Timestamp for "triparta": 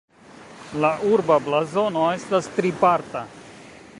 2.57-3.23